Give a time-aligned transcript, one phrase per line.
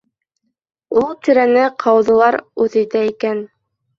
[1.01, 3.45] Ул тирәне ҡауҙылар үҙ итә икән.